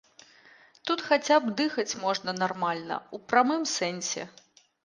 Тут 0.89 1.03
хаця 1.09 1.37
б 1.43 1.53
дыхаць 1.59 1.97
можна 2.05 2.31
нармальна 2.41 2.95
ў 3.15 3.31
прамым 3.35 3.63
сэнсе. 3.77 4.23